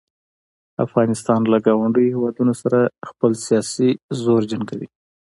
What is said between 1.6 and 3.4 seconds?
ګاونډیو هیوادونو سره خپل